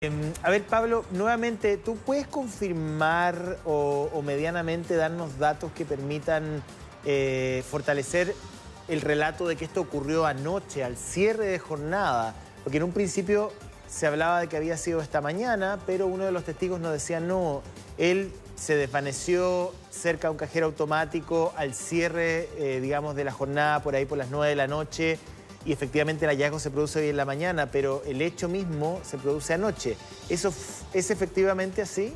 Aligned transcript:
Em, 0.00 0.32
a 0.44 0.50
ver, 0.50 0.62
Pablo, 0.62 1.04
nuevamente, 1.10 1.76
¿tú 1.76 1.96
puedes 1.96 2.28
confirmar 2.28 3.58
o, 3.64 4.22
medianamente 4.24 4.94
darnos 4.94 5.40
datos 5.40 5.72
que 5.72 5.84
permitan 5.84 6.62
eh, 7.04 7.64
fortalecer 7.68 8.32
el 8.86 9.00
relato 9.00 9.48
de 9.48 9.56
que 9.56 9.64
esto 9.64 9.80
ocurrió 9.80 10.24
anoche, 10.24 10.84
al 10.84 10.96
cierre 10.96 11.46
de 11.46 11.58
jornada? 11.58 12.36
Porque 12.62 12.76
en 12.76 12.84
un 12.84 12.92
principio 12.92 13.50
se 13.88 14.06
hablaba 14.06 14.38
de 14.38 14.46
que 14.46 14.56
había 14.56 14.76
sido 14.76 15.00
esta 15.00 15.20
mañana, 15.20 15.80
pero 15.84 16.06
uno 16.06 16.24
de 16.24 16.30
los 16.30 16.44
testigos 16.44 16.78
nos 16.78 16.92
decía, 16.92 17.18
no, 17.18 17.62
él 17.96 18.32
se 18.54 18.76
desvaneció 18.76 19.74
cerca 19.90 20.28
de 20.28 20.30
un 20.30 20.38
cajero 20.38 20.66
automático 20.66 21.52
al 21.56 21.74
cierre, 21.74 22.48
eh, 22.56 22.78
digamos, 22.80 23.16
de 23.16 23.24
la 23.24 23.32
jornada, 23.32 23.82
por 23.82 23.96
ahí 23.96 24.04
por 24.04 24.16
las 24.16 24.30
9 24.30 24.50
de 24.50 24.54
la 24.54 24.68
noche, 24.68 25.18
y 25.64 25.72
efectivamente 25.72 26.24
el 26.24 26.30
hallazgo 26.30 26.58
se 26.58 26.70
produce 26.70 27.00
hoy 27.00 27.08
en 27.08 27.16
la 27.16 27.24
mañana, 27.24 27.70
pero 27.70 28.02
el 28.06 28.22
hecho 28.22 28.48
mismo 28.48 29.00
se 29.04 29.18
produce 29.18 29.54
anoche. 29.54 29.96
¿Eso 30.28 30.52
es 30.92 31.10
efectivamente 31.10 31.82
así? 31.82 32.14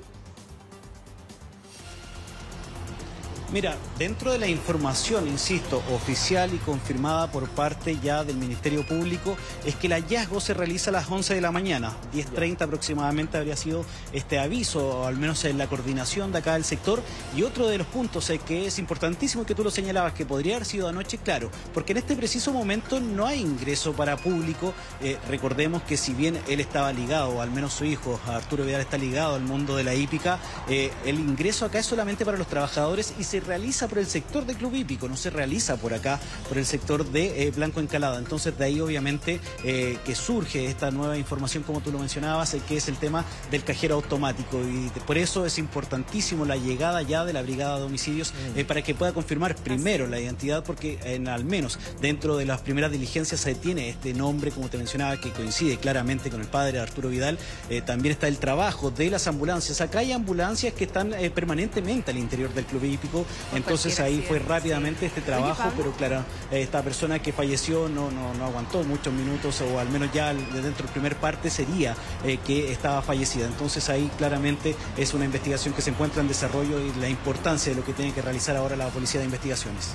Mira, 3.53 3.77
dentro 3.99 4.33
de 4.33 4.39
la 4.39 4.47
información, 4.47 5.29
insisto, 5.29 5.83
oficial 5.93 6.55
y 6.55 6.57
confirmada 6.57 7.31
por 7.31 7.51
parte 7.51 7.99
ya 8.03 8.25
del 8.25 8.39
Ministerio 8.39 8.87
Público, 8.87 9.37
es 9.67 9.77
que 9.77 9.89
el 9.89 9.93
hallazgo 9.93 10.41
se 10.41 10.55
realiza 10.55 10.89
a 10.89 10.95
las 10.95 11.11
11 11.11 11.35
de 11.35 11.43
la 11.43 11.53
mañana, 11.53 11.95
10.30 12.15 12.63
aproximadamente 12.63 13.37
habría 13.37 13.55
sido 13.55 13.85
este 14.15 14.39
aviso, 14.39 15.07
al 15.07 15.19
menos 15.19 15.45
en 15.45 15.59
la 15.59 15.67
coordinación 15.67 16.33
de 16.33 16.39
acá 16.39 16.55
del 16.55 16.65
sector. 16.65 17.03
Y 17.37 17.43
otro 17.43 17.67
de 17.69 17.77
los 17.77 17.87
puntos 17.87 18.33
que 18.47 18.67
es 18.67 18.79
importantísimo 18.79 19.45
que 19.45 19.55
tú 19.55 19.63
lo 19.63 19.71
señalabas, 19.71 20.15
que 20.15 20.25
podría 20.25 20.57
haber 20.57 20.67
sido 20.67 20.89
anoche, 20.89 21.19
claro, 21.19 21.51
porque 21.75 21.93
en 21.93 21.99
este 21.99 22.17
preciso 22.17 22.55
momento 22.55 23.01
no 23.01 23.27
hay 23.27 23.41
ingreso 23.41 23.93
para 23.93 24.17
público. 24.17 24.73
Eh, 25.03 25.19
recordemos 25.29 25.83
que 25.83 25.99
si 25.99 26.15
bien 26.15 26.41
él 26.49 26.61
estaba 26.61 26.91
ligado, 26.95 27.29
o 27.29 27.43
al 27.43 27.51
menos 27.51 27.75
su 27.75 27.85
hijo, 27.85 28.19
Arturo 28.27 28.65
Vidal, 28.65 28.81
está 28.81 28.97
ligado 28.97 29.35
al 29.35 29.43
mundo 29.43 29.77
de 29.77 29.85
la 29.85 29.95
hípica, 29.95 30.39
eh, 30.71 30.91
el 31.05 31.17
ingreso 31.17 31.67
acá 31.67 31.81
es 31.81 31.85
solamente 31.87 32.25
para 32.25 32.39
los 32.39 32.47
trabajadores 32.47 33.13
y 33.19 33.25
se 33.25 33.42
realiza 33.43 33.89
por 33.89 33.99
el 33.99 34.07
sector 34.07 34.47
de 34.47 34.55
Club 34.55 34.75
Hípico, 34.75 35.09
no 35.09 35.17
se 35.17 35.31
realiza 35.31 35.77
por 35.77 35.95
acá, 35.95 36.21
por 36.49 36.59
el 36.59 36.67
sector 36.67 37.05
de 37.05 37.47
eh, 37.47 37.51
Blanco 37.51 37.81
Encalada. 37.81 38.19
Entonces 38.19 38.57
de 38.57 38.65
ahí 38.65 38.81
obviamente 38.81 39.41
eh, 39.65 39.99
que 40.05 40.15
surge 40.15 40.67
esta 40.67 40.91
nueva 40.91 41.17
información, 41.19 41.63
como 41.63 41.81
tú 41.81 41.93
lo 41.93 41.99
mencionabas, 41.99 42.55
eh, 42.55 42.63
que 42.67 42.77
es 42.77 42.89
el 42.89 42.97
tema 42.97 43.25
del 43.51 43.65
cajero 43.65 43.97
automático. 43.97 44.61
Y 44.61 44.91
por 45.07 45.19
eso 45.19 45.47
es 45.47 45.59
importantísimo 45.59 46.45
la 46.45 46.57
llegada 46.57 47.03
ya 47.03 47.25
de 47.25 47.33
la 47.33 47.43
brigada 47.43 47.79
de 47.79 47.85
homicidios 47.85 48.33
mm. 48.57 48.61
para 48.63 48.83
que 48.83 48.95
pueda 48.95 49.13
confirmar 49.13 49.55
primero 49.57 50.07
la 50.07 50.21
identidad, 50.21 50.65
porque 50.65 50.99
en, 51.05 51.29
al 51.29 51.45
menos 51.45 51.79
dentro 52.01 52.37
de 52.37 52.47
las 52.47 52.61
primeras 52.61 52.91
diligencias 52.91 53.41
se 53.41 53.55
tiene 53.55 53.89
este 53.89 54.15
nombre, 54.15 54.51
como 54.51 54.69
te 54.69 54.79
mencionaba, 54.79 55.21
que 55.21 55.31
coincide 55.31 55.77
claramente 55.77 56.31
con 56.31 56.41
el 56.41 56.47
padre 56.47 56.73
de 56.73 56.81
Arturo 56.81 57.09
Vidal. 57.09 57.39
también 57.87 58.13
está 58.13 58.29
el 58.29 58.39
trabajo 58.39 58.91
de 58.91 59.11
las 59.11 59.27
ambulancias. 59.27 59.81
Acá 59.81 60.01
hay 60.01 60.13
ambulancias 60.13 60.75
que 60.75 60.85
están 60.85 61.13
permanentemente 61.35 62.11
al 62.11 62.19
interior 62.19 62.53
del 62.55 62.65
club 62.65 62.85
hípico 62.85 63.25
entonces 63.55 63.99
ahí 64.01 64.25
fue 64.27 64.39
rápidamente 64.39 65.07
este 65.07 65.21
trabajo, 65.21 65.71
pero 65.77 65.93
claro, 65.93 66.25
esta 66.51 66.83
persona 66.83 67.21
que 67.21 67.33
falleció 67.33 67.89
no, 67.89 68.11
no, 68.11 68.45
aguantó 68.45 68.83
muchos 68.85 69.13
minutos, 69.13 69.61
o 69.61 69.79
al 69.79 69.89
menos 69.89 70.13
ya 70.13 70.33
dentro 70.33 70.71
de 70.71 70.85
la 70.85 70.93
primera 70.93 71.17
parte 71.17 71.51
sería 71.51 71.95
eh, 72.25 72.39
que 72.45 72.73
estaba 72.73 73.03
fallecida. 73.03 73.47
Entonces 73.47 73.89
ahí 73.89 74.11
claramente 74.19 74.75
es 74.97 75.15
una 75.15 75.25
investigación 75.25 75.75
que 75.75 75.83
se 75.83 75.91
encuentra 75.91 76.23
en 76.23 76.29
desarrollo 76.29 76.81
y 76.81 76.93
la 77.01 77.09
importancia 77.09 77.73
de 77.73 77.79
lo 77.79 77.85
que 77.85 77.93
tiene 77.93 78.13
que 78.13 78.23
realizar 78.23 78.57
ahora 78.57 78.77
la 78.77 78.89
Policía 78.89 79.21
de 79.21 79.27
Investigaciones. 79.27 79.91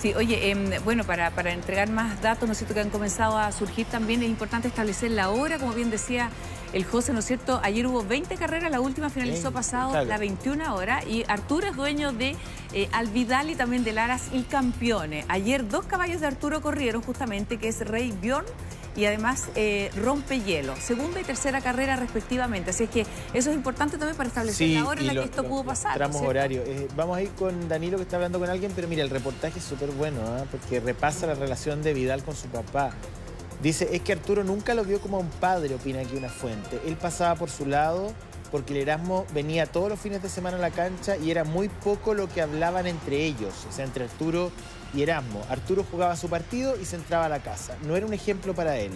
Sí, 0.00 0.14
oye, 0.14 0.50
em, 0.50 0.70
bueno, 0.84 1.02
para, 1.02 1.32
para, 1.32 1.52
entregar 1.52 1.90
más 1.90 2.22
datos, 2.22 2.46
¿no 2.46 2.52
es 2.52 2.58
cierto?, 2.58 2.74
que 2.74 2.80
han 2.80 2.90
comenzado 2.90 3.36
a 3.36 3.50
surgir 3.50 3.84
también, 3.86 4.22
es 4.22 4.28
importante 4.28 4.68
establecer 4.68 5.10
la 5.10 5.30
hora, 5.30 5.58
como 5.58 5.72
bien 5.72 5.90
decía 5.90 6.30
el 6.72 6.84
José, 6.84 7.12
¿no 7.12 7.20
es 7.20 7.24
cierto? 7.24 7.60
Ayer 7.62 7.86
hubo 7.86 8.04
20 8.04 8.34
carreras, 8.36 8.70
la 8.70 8.80
última 8.80 9.10
finalizó 9.10 9.52
pasado 9.52 10.04
la 10.04 10.18
21 10.18 10.74
hora 10.74 11.02
y 11.04 11.24
Arturo 11.28 11.66
es 11.68 11.76
dueño 11.76 12.12
de 12.12 12.36
eh, 12.72 12.88
Alvidal 12.92 13.50
y 13.50 13.54
también 13.54 13.84
de 13.84 13.92
Laras 13.92 14.24
y 14.32 14.42
Campeone. 14.42 15.24
Ayer 15.28 15.68
dos 15.68 15.86
caballos 15.86 16.20
de 16.20 16.26
Arturo 16.26 16.60
corrieron 16.60 17.02
justamente, 17.02 17.58
que 17.58 17.68
es 17.68 17.80
Rey 17.80 18.12
Bjorn 18.12 18.46
y 18.96 19.06
además 19.06 19.48
eh, 19.54 19.90
rompe 19.96 20.40
hielo. 20.40 20.74
Segunda 20.76 21.20
y 21.20 21.24
tercera 21.24 21.60
carrera 21.60 21.96
respectivamente. 21.96 22.70
Así 22.70 22.84
es 22.84 22.90
que 22.90 23.06
eso 23.32 23.50
es 23.50 23.56
importante 23.56 23.96
también 23.96 24.16
para 24.16 24.28
establecer 24.28 24.68
la 24.70 24.86
hora 24.86 25.00
en 25.00 25.06
la 25.06 25.12
que 25.14 25.24
esto 25.24 25.44
pudo 25.44 25.64
pasar. 25.64 25.94
Tramos 25.94 26.20
horario. 26.20 26.62
Eh, 26.66 26.88
vamos 26.96 27.16
a 27.16 27.22
ir 27.22 27.30
con 27.30 27.68
Danilo 27.68 27.96
que 27.96 28.02
está 28.02 28.16
hablando 28.16 28.40
con 28.40 28.50
alguien, 28.50 28.72
pero 28.74 28.88
mira, 28.88 29.02
el 29.02 29.10
reportaje 29.10 29.60
es 29.60 29.64
súper 29.64 29.90
bueno, 29.92 30.20
¿ah? 30.26 30.44
porque 30.50 30.80
repasa 30.80 31.26
la 31.26 31.34
relación 31.34 31.82
de 31.82 31.94
Vidal 31.94 32.24
con 32.24 32.34
su 32.34 32.48
papá. 32.48 32.90
Dice, 33.62 33.88
es 33.92 34.02
que 34.02 34.12
Arturo 34.12 34.44
nunca 34.44 34.74
lo 34.74 34.84
vio 34.84 35.00
como 35.00 35.18
un 35.18 35.28
padre, 35.28 35.74
opina 35.74 36.00
aquí 36.00 36.16
una 36.16 36.28
fuente. 36.28 36.80
Él 36.86 36.96
pasaba 36.96 37.34
por 37.34 37.50
su 37.50 37.66
lado 37.66 38.12
porque 38.52 38.72
el 38.72 38.82
Erasmo 38.82 39.26
venía 39.34 39.66
todos 39.66 39.88
los 39.88 39.98
fines 39.98 40.22
de 40.22 40.28
semana 40.28 40.56
a 40.56 40.60
la 40.60 40.70
cancha 40.70 41.16
y 41.16 41.30
era 41.32 41.42
muy 41.42 41.68
poco 41.68 42.14
lo 42.14 42.28
que 42.28 42.40
hablaban 42.40 42.86
entre 42.86 43.24
ellos, 43.24 43.66
o 43.68 43.72
sea, 43.72 43.84
entre 43.84 44.04
Arturo 44.04 44.52
y 44.94 45.02
Erasmo. 45.02 45.42
Arturo 45.50 45.84
jugaba 45.90 46.14
su 46.14 46.28
partido 46.28 46.76
y 46.80 46.84
se 46.84 46.96
entraba 46.96 47.26
a 47.26 47.28
la 47.28 47.42
casa. 47.42 47.76
No 47.86 47.96
era 47.96 48.06
un 48.06 48.14
ejemplo 48.14 48.54
para 48.54 48.78
él. 48.78 48.92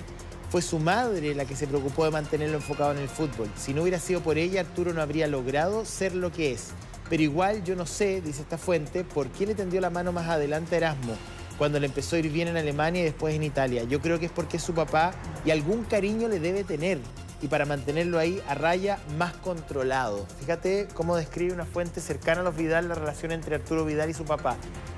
Fue 0.48 0.62
su 0.62 0.78
madre 0.78 1.34
la 1.34 1.44
que 1.44 1.56
se 1.56 1.66
preocupó 1.66 2.04
de 2.04 2.12
mantenerlo 2.12 2.56
enfocado 2.56 2.92
en 2.92 2.98
el 2.98 3.08
fútbol. 3.08 3.50
Si 3.56 3.74
no 3.74 3.82
hubiera 3.82 3.98
sido 3.98 4.20
por 4.20 4.38
ella, 4.38 4.60
Arturo 4.60 4.92
no 4.92 5.02
habría 5.02 5.26
logrado 5.26 5.84
ser 5.84 6.14
lo 6.14 6.30
que 6.30 6.52
es. 6.52 6.68
Pero 7.10 7.22
igual 7.22 7.64
yo 7.64 7.74
no 7.74 7.84
sé, 7.84 8.20
dice 8.20 8.42
esta 8.42 8.58
fuente, 8.58 9.02
por 9.02 9.28
qué 9.28 9.44
le 9.44 9.54
tendió 9.54 9.80
la 9.80 9.90
mano 9.90 10.12
más 10.12 10.28
adelante 10.28 10.76
a 10.76 10.78
Erasmo 10.78 11.16
cuando 11.62 11.78
le 11.78 11.86
empezó 11.86 12.16
a 12.16 12.18
ir 12.18 12.28
bien 12.28 12.48
en 12.48 12.56
Alemania 12.56 13.02
y 13.02 13.04
después 13.04 13.36
en 13.36 13.44
Italia. 13.44 13.84
Yo 13.84 14.00
creo 14.00 14.18
que 14.18 14.26
es 14.26 14.32
porque 14.32 14.56
es 14.56 14.64
su 14.64 14.74
papá 14.74 15.12
y 15.44 15.52
algún 15.52 15.84
cariño 15.84 16.26
le 16.26 16.40
debe 16.40 16.64
tener 16.64 16.98
y 17.40 17.46
para 17.46 17.66
mantenerlo 17.66 18.18
ahí 18.18 18.42
a 18.48 18.56
raya 18.56 18.98
más 19.16 19.32
controlado. 19.34 20.26
Fíjate 20.40 20.88
cómo 20.92 21.14
describe 21.14 21.52
una 21.52 21.64
fuente 21.64 22.00
cercana 22.00 22.40
a 22.40 22.42
los 22.42 22.56
Vidal 22.56 22.88
la 22.88 22.96
relación 22.96 23.30
entre 23.30 23.54
Arturo 23.54 23.84
Vidal 23.84 24.10
y 24.10 24.12
su 24.12 24.24
papá. 24.24 24.56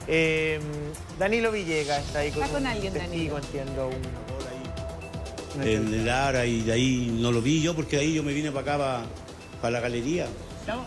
Em, 0.09 0.63
Danilo 1.19 1.53
Villegas 1.53 2.03
está 2.03 2.21
ahí 2.21 2.31
con, 2.31 2.67
alguien, 2.67 2.95
testigo, 2.95 3.37
entiendo. 3.37 3.91
Un, 5.59 5.63
el 5.63 6.07
Lara 6.07 6.47
y 6.47 6.63
de 6.63 6.73
ahí 6.73 7.15
no 7.21 7.31
lo 7.31 7.43
vi 7.43 7.61
yo 7.61 7.77
porque 7.77 7.97
de 7.97 8.03
ahí 8.05 8.15
yo 8.15 8.23
me 8.23 8.33
vine 8.33 8.51
para 8.51 8.73
acá, 8.73 9.07
para, 9.61 9.71
la 9.71 9.81
galería. 9.81 10.29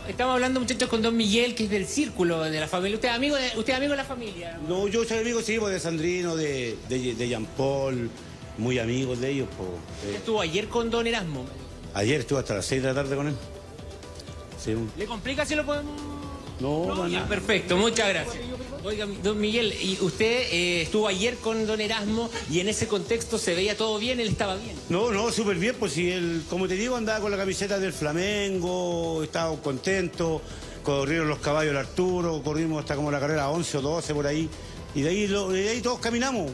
Estamos, 0.08 0.34
hablando, 0.34 0.60
muchachos, 0.60 0.90
con 0.90 1.04
Don 1.04 1.16
Miguel, 1.16 1.54
que 1.54 1.66
es 1.66 1.70
del 1.70 1.86
círculo 1.86 2.42
de 2.42 2.60
la 2.60 2.68
familia. 2.68 2.96
¿Usted 2.96 3.10
es 3.10 3.16
amigo 3.16 3.36
de, 3.36 3.52
usted 3.58 3.74
amigo 3.74 3.92
de 3.92 3.98
la 3.98 4.06
familia? 4.06 4.60
No, 4.68 4.88
yo 4.88 5.04
soy 5.04 5.20
amigo, 5.20 5.42
sí, 5.42 5.58
pues, 5.60 5.72
de 5.72 5.80
Sandrino, 5.80 6.36
de, 6.36 6.76
de 6.90 7.28
Jean 7.28 7.46
Paul, 7.46 8.10
muy 8.58 8.80
amigos 8.80 9.22
de 9.22 9.30
ellos. 9.30 9.48
Pues, 9.56 10.16
¿Estuvo 10.16 10.42
ayer 10.42 10.68
con 10.68 10.90
Don 10.90 11.06
Erasmo? 11.06 11.46
Ayer 11.94 12.22
estuvo 12.22 12.40
hasta 12.40 12.56
las 12.56 12.66
6 12.66 12.82
de 12.82 12.88
la 12.88 12.96
tarde 12.96 13.16
con 13.16 13.28
él. 13.28 13.36
¿Le 14.98 15.06
complica 15.06 15.46
si 15.46 15.56
lo 15.56 15.66
podemos...? 15.66 15.94
No, 16.60 17.08
no, 17.08 17.28
perfecto, 17.28 17.78
muchas 17.78 18.10
gracias. 18.10 18.44
Oiga, 18.88 19.06
don 19.22 19.38
Miguel, 19.38 19.74
y 19.82 19.98
usted 20.00 20.48
eh, 20.50 20.84
estuvo 20.84 21.10
ayer 21.10 21.36
con 21.36 21.68
don 21.68 21.82
Erasmo 21.82 22.30
y 22.50 22.62
en 22.62 22.70
ese 22.70 22.88
contexto 22.88 23.38
se 23.38 23.54
veía 23.54 23.76
todo 23.76 24.00
bien, 24.00 24.22
él 24.22 24.30
estaba 24.30 24.56
bien. 24.56 24.78
No, 24.88 25.12
no, 25.12 25.30
súper 25.30 25.58
bien, 25.58 25.76
pues 25.78 25.92
si 25.92 26.10
él, 26.10 26.44
como 26.50 26.70
te 26.70 26.76
digo, 26.76 26.96
andaba 26.96 27.20
con 27.20 27.30
la 27.30 27.36
camiseta 27.36 27.80
del 27.80 27.92
Flamengo, 27.92 29.22
estaba 29.24 29.54
contento, 29.58 30.42
corrieron 30.84 31.28
los 31.28 31.40
caballos 31.40 31.74
del 31.74 31.82
Arturo, 31.82 32.42
corrimos 32.42 32.80
hasta 32.80 32.96
como 32.96 33.12
la 33.12 33.20
carrera 33.20 33.50
11 33.50 33.78
o 33.78 33.82
12 33.82 34.14
por 34.14 34.26
ahí, 34.26 34.48
y 34.96 35.02
de 35.02 35.10
ahí, 35.10 35.28
de 35.28 35.70
ahí 35.70 35.82
todos 35.82 36.00
caminamos 36.00 36.50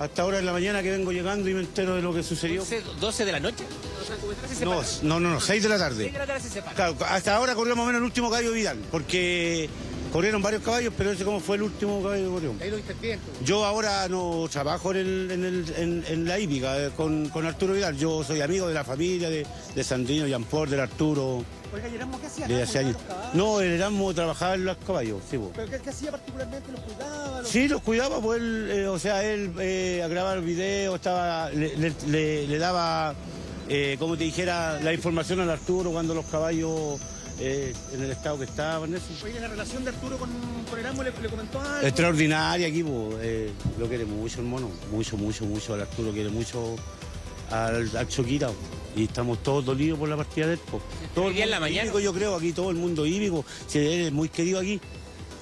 hasta 0.00 0.22
ahora 0.22 0.38
en 0.38 0.46
la 0.46 0.52
mañana 0.52 0.82
que 0.82 0.90
vengo 0.90 1.12
llegando 1.12 1.48
y 1.50 1.54
me 1.54 1.60
entero 1.60 1.94
de 1.94 2.02
lo 2.02 2.14
que 2.14 2.22
sucedió. 2.22 2.64
¿12 2.64 3.24
de 3.24 3.32
la 3.32 3.40
noche? 3.40 3.64
No, 5.02 5.20
no, 5.20 5.28
no, 5.28 5.40
6 5.40 5.62
de 5.62 5.68
la 5.68 5.78
tarde. 5.78 6.04
6 6.04 6.12
de 6.12 6.18
la 6.18 6.26
tarde 6.26 6.40
se 6.48 6.62
Claro, 6.62 6.96
hasta 7.06 7.36
ahora 7.36 7.54
corrió 7.54 7.76
más 7.76 7.82
o 7.82 7.86
menos 7.86 7.98
el 7.98 8.04
último 8.04 8.30
caballo 8.30 8.52
Vidal, 8.52 8.78
porque 8.90 9.68
corrieron 10.12 10.42
varios 10.42 10.62
caballos, 10.62 10.92
pero 10.96 11.12
ese 11.12 11.24
como 11.24 11.40
fue 11.40 11.56
el 11.56 11.62
último 11.62 12.02
caballo 12.02 12.24
que 12.24 12.30
corrió. 12.30 12.54
Ahí 12.60 12.70
lo 12.70 13.44
Yo 13.44 13.64
ahora 13.64 14.08
no 14.08 14.46
trabajo 14.50 14.92
en, 14.92 15.30
en, 15.30 16.24
la 16.26 16.38
hípica 16.38 16.78
eh, 16.78 16.90
con, 16.96 17.28
con, 17.28 17.46
Arturo 17.46 17.74
Vidal. 17.74 17.96
Yo 17.96 18.22
soy 18.24 18.40
amigo 18.40 18.68
de 18.68 18.74
la 18.74 18.84
familia, 18.84 19.30
de, 19.30 19.46
de 19.74 19.84
Sandrino, 19.84 20.26
Paul, 20.50 20.70
del 20.70 20.80
Arturo. 20.80 21.44
Oiga, 21.72 21.88
¿y 21.88 21.94
Erasmo 21.94 22.20
qué 22.20 22.26
hacía? 22.26 22.96
No, 23.32 23.60
el 23.60 23.72
Erasmo 23.72 24.12
trabajaba 24.12 24.54
en 24.54 24.64
los 24.64 24.76
caballos, 24.78 25.22
sí. 25.30 25.38
¿Pero 25.54 25.82
qué, 25.82 25.90
hacía 25.90 26.10
particularmente? 26.10 26.72
¿Los 26.72 26.80
cuidaba? 26.80 27.44
Sí, 27.44 27.68
los 27.68 27.82
cuidaba, 27.82 28.20
pues 28.20 28.40
él, 28.40 28.70
eh, 28.72 28.86
o 28.88 28.98
sea, 28.98 29.24
él 29.24 29.52
eh, 29.60 30.02
a 30.04 30.08
grabar 30.08 30.40
videos, 30.40 30.96
estaba, 30.96 31.48
le, 31.50 32.58
daba, 32.58 33.14
eh, 33.68 33.96
como 34.00 34.16
te 34.16 34.24
dijera, 34.24 34.80
la 34.80 34.92
información 34.92 35.40
al 35.40 35.50
Arturo 35.50 35.92
cuando 35.92 36.12
los 36.12 36.26
caballos 36.26 36.98
eh, 37.40 37.72
en 37.92 38.02
el 38.02 38.10
estado 38.10 38.38
que 38.38 38.44
estaban. 38.44 38.94
Eso. 38.94 39.06
Oye, 39.24 39.40
la 39.40 39.48
relación 39.48 39.82
de 39.84 39.90
Arturo 39.90 40.18
con, 40.18 40.30
Erasmo 40.78 41.02
le, 41.02 41.12
comentó 41.12 41.60
algo. 41.60 41.86
Extraordinaria 41.86 42.68
aquí, 42.68 42.82
pues, 42.82 43.50
lo 43.78 43.88
quiere 43.88 44.04
mucho 44.04 44.40
el 44.40 44.46
mono, 44.46 44.70
mucho, 44.92 45.16
mucho, 45.16 45.44
mucho. 45.44 45.74
Al 45.74 45.82
Arturo 45.82 46.12
quiere 46.12 46.28
mucho 46.28 46.76
al, 47.50 47.96
al 47.96 48.08
Choquita 48.08 48.50
y 48.96 49.04
estamos 49.04 49.42
todos 49.42 49.64
dolidos 49.64 49.98
por 49.98 50.08
la 50.08 50.16
partida 50.16 50.46
de 50.46 50.54
él. 50.54 50.60
Todo 51.14 51.28
el, 51.28 51.38
en 51.38 51.50
la 51.50 51.60
mañana. 51.60 51.92
yo 52.00 52.12
creo, 52.12 52.34
aquí 52.34 52.52
todo 52.52 52.70
el 52.70 52.76
mundo 52.76 53.06
híbico, 53.06 53.44
si 53.66 53.78
es 53.78 54.12
muy 54.12 54.28
querido 54.28 54.60
aquí. 54.60 54.80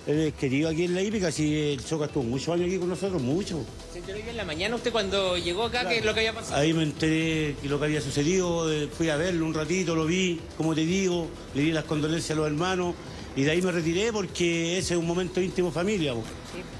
Él 0.09 0.21
es 0.21 0.33
querido 0.33 0.71
aquí 0.71 0.85
en 0.85 0.95
la 0.95 1.03
hípica, 1.03 1.31
sí, 1.31 1.55
el 1.55 1.85
Choca 1.85 2.07
estuvo 2.07 2.25
muchos 2.25 2.49
años 2.49 2.67
aquí 2.67 2.79
con 2.79 2.89
nosotros, 2.89 3.21
mucho. 3.21 3.61
¿Se 3.93 3.99
enteró 3.99 4.19
en 4.19 4.39
la 4.39 4.45
mañana 4.47 4.75
usted 4.75 4.91
cuando 4.91 5.37
llegó 5.37 5.65
acá 5.65 5.87
qué 5.87 5.99
es 5.99 6.05
lo 6.07 6.15
que 6.15 6.21
había 6.21 6.33
pasado? 6.33 6.59
Ahí 6.59 6.73
me 6.73 6.83
enteré 6.83 7.55
de 7.63 7.69
lo 7.69 7.79
que 7.79 7.85
había 7.85 8.01
sucedido, 8.01 8.73
eh, 8.73 8.89
fui 8.89 9.11
a 9.11 9.17
verlo 9.17 9.45
un 9.45 9.53
ratito, 9.53 9.95
lo 9.95 10.07
vi, 10.07 10.41
como 10.57 10.75
te 10.75 10.87
digo, 10.87 11.29
le 11.55 11.61
di 11.61 11.73
las 11.73 11.85
condolencias 11.85 12.31
a 12.31 12.41
los 12.41 12.47
hermanos 12.47 12.95
y 13.37 13.43
de 13.43 13.51
ahí 13.51 13.61
me 13.61 13.71
retiré 13.71 14.11
porque 14.11 14.79
ese 14.79 14.95
es 14.95 14.99
un 14.99 15.07
momento 15.07 15.43
íntimo 15.43 15.71
familia. 15.71 16.15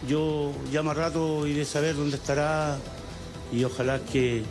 Yo 0.09 0.51
ya 0.73 0.83
más 0.83 0.97
rato 0.97 1.47
iré 1.47 1.63
a 1.63 1.67
saber 1.67 1.97
dónde 1.97 2.17
estará 2.17 2.79
y 3.53 3.63
ojalá 3.63 4.01
que 4.11 4.43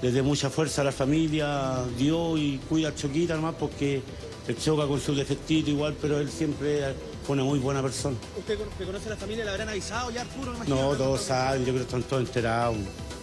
le 0.00 0.10
dé 0.10 0.22
mucha 0.22 0.48
fuerza 0.48 0.80
a 0.80 0.84
la 0.84 0.92
familia, 0.92 1.84
Dios 1.98 2.38
y 2.38 2.60
cuida 2.66 2.88
a 2.88 2.94
Choquita 2.94 3.36
nomás 3.36 3.56
porque 3.56 4.00
el 4.48 4.56
Choca 4.56 4.86
con 4.86 5.02
su 5.02 5.14
defectito 5.14 5.68
igual, 5.68 5.94
pero 6.00 6.18
él 6.18 6.30
siempre 6.30 6.94
fue 7.26 7.34
una 7.34 7.42
muy 7.42 7.58
buena 7.58 7.82
persona. 7.82 8.16
¿Usted 8.38 8.56
conoce 8.86 9.06
a 9.08 9.10
la 9.10 9.16
familia? 9.16 9.44
¿Le 9.44 9.50
habrán 9.50 9.68
avisado 9.68 10.10
ya, 10.12 10.20
Arturo? 10.20 10.52
No, 10.68 10.94
todos 10.94 11.22
saben, 11.22 11.60
yo 11.60 11.72
creo 11.72 11.78
que 11.78 11.82
están 11.82 12.02
todos 12.04 12.22
enterados. 12.22 12.76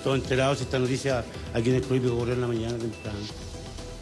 Todos 0.04 0.18
enterados, 0.18 0.60
esta 0.60 0.78
noticia 0.78 1.24
aquí 1.54 1.70
en 1.70 1.76
el 1.78 1.82
club 1.82 2.14
ocurrió 2.14 2.34
en 2.34 2.42
la 2.42 2.48
mañana 2.48 2.78
temprano. 2.78 3.20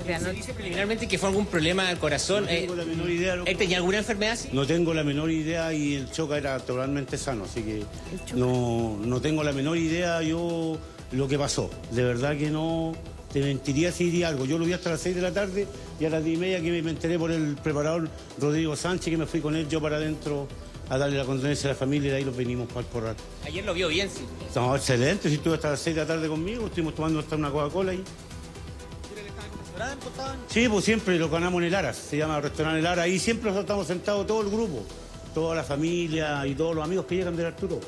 Se 0.04 0.34
dice 0.34 0.54
preliminarmente 0.56 1.08
que 1.08 1.20
fue 1.20 1.30
algún 1.30 1.46
problema 1.46 1.88
al 1.88 2.00
corazón. 2.00 2.46
No 2.46 2.50
tengo 2.50 2.76
la 2.76 2.86
menor 2.86 3.10
idea. 3.12 3.36
¿Él 3.46 3.58
tenía 3.58 3.78
alguna 3.78 4.00
enfermedad? 4.00 4.40
No 4.52 4.66
tengo 4.66 4.96
la 4.96 5.04
menor 5.04 5.30
idea 5.30 5.72
y 5.72 5.94
el 5.94 6.10
Choca 6.12 6.38
era 6.38 6.58
totalmente 6.60 7.20
sano, 7.20 7.44
así 7.44 7.62
que 7.62 7.84
no, 8.34 8.98
no 9.00 9.22
tengo 9.22 9.44
la 9.44 9.52
menor 9.52 9.78
idea 9.78 10.24
yo 10.24 10.80
lo 11.12 11.28
que 11.28 11.38
pasó. 11.38 11.70
De 11.92 12.04
verdad 12.04 12.36
que 12.36 12.50
no 12.50 12.94
te 13.32 13.42
mentiría 13.42 13.92
si 13.92 14.06
diría 14.06 14.28
algo. 14.28 14.46
Yo 14.46 14.58
lo 14.58 14.66
vi 14.66 14.74
hasta 14.74 14.90
las 14.92 15.02
6 15.02 15.16
de 15.16 15.22
la 15.22 15.32
tarde 15.32 15.68
y 16.00 16.06
a 16.06 16.10
las 16.10 16.24
10 16.24 16.38
y 16.38 16.40
media 16.40 16.62
que 16.62 16.82
me 16.82 16.90
enteré 16.90 17.18
por 17.18 17.32
el 17.32 17.56
preparador 17.56 18.10
Rodrigo 18.40 18.76
Sánchez, 18.76 19.12
que 19.12 19.18
me 19.18 19.26
fui 19.26 19.42
con 19.42 19.56
él 19.56 19.68
yo 19.70 19.82
para 19.82 19.98
adentro 19.98 20.48
a 20.90 20.98
darle 20.98 21.18
la 21.18 21.26
condolencia 21.26 21.70
a 21.70 21.74
la 21.74 21.80
familia 21.80 22.10
y 22.10 22.12
de 22.12 22.18
ahí 22.18 22.24
los 22.26 22.36
venimos 22.36 22.68
para 22.68 22.82
el 22.82 22.88
corral. 22.88 23.16
Ayer 23.46 23.64
lo 23.64 23.74
vio 23.74 23.88
bien, 23.88 24.10
sí. 24.10 24.26
Estamos 24.46 24.78
excelente, 24.78 25.30
si 25.30 25.36
estuve 25.36 25.56
hasta 25.56 25.72
las 25.72 25.80
6 25.80 25.96
de 25.96 26.02
la 26.02 26.08
tarde 26.08 26.28
conmigo, 26.28 26.66
estuvimos 26.66 26.96
tomando 26.96 27.20
hasta 27.20 27.36
una 27.38 27.50
Coca-Cola 27.50 27.92
ahí. 27.92 28.04
Sí, 30.48 30.68
pues 30.70 30.86
siempre 30.86 31.18
lo 31.18 31.30
ganamos 31.30 31.60
en 31.62 31.68
el 31.70 31.76
Aras, 31.76 31.98
se 31.98 32.18
llama 32.18 32.40
Restaurante 32.40 32.80
El 32.80 32.86
Aras, 32.86 33.06
ahí 33.06 33.18
siempre 33.18 33.58
estamos 33.58 33.88
sentados 33.88 34.28
todo 34.28 34.42
el 34.42 34.50
grupo, 34.50 34.84
toda 35.34 35.56
la 35.56 35.64
familia 35.64 36.46
y 36.46 36.54
todos 36.54 36.76
los 36.76 36.84
amigos 36.84 37.06
que 37.06 37.16
llegan 37.16 37.36
del 37.36 37.48
Arturo. 37.48 37.80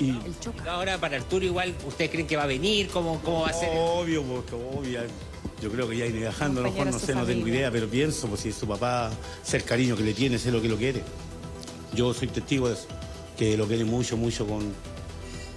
Y... 0.00 0.18
Ahora 0.66 0.98
para 0.98 1.18
Arturo 1.18 1.44
igual, 1.44 1.74
¿ustedes 1.86 2.10
creen 2.10 2.26
que 2.26 2.36
va 2.36 2.44
a 2.44 2.46
venir? 2.46 2.88
¿Cómo, 2.88 3.20
cómo 3.22 3.42
va 3.42 3.50
a 3.50 3.52
ser? 3.52 3.68
Obvio, 3.74 4.22
porque 4.22 4.54
obvio. 4.54 5.00
Yo 5.62 5.70
creo 5.70 5.88
que 5.88 5.98
ya 5.98 6.06
iré 6.06 6.20
viajando, 6.20 6.60
a 6.60 6.64
lo 6.64 6.70
mejor 6.70 6.86
no 6.86 6.98
sé, 6.98 7.14
no 7.14 7.26
tengo 7.26 7.46
idea, 7.46 7.70
pero 7.70 7.86
pienso, 7.86 8.28
pues 8.28 8.40
si 8.40 8.52
su 8.52 8.66
papá, 8.66 9.10
ser 9.42 9.62
cariño 9.62 9.94
que 9.94 10.02
le 10.02 10.14
tiene, 10.14 10.38
sé 10.38 10.50
lo 10.50 10.62
que 10.62 10.68
lo 10.68 10.76
quiere. 10.76 11.02
Yo 11.94 12.14
soy 12.14 12.28
testigo 12.28 12.68
de 12.68 12.74
eso, 12.74 12.86
que 13.36 13.58
lo 13.58 13.66
quiere 13.66 13.84
mucho, 13.84 14.16
mucho 14.16 14.46
con, 14.46 14.72